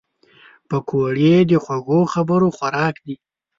[0.69, 3.15] پکورې د خوږو خبرو خوراک دي